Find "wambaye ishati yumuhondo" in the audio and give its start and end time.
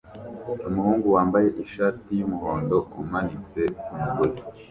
1.15-2.77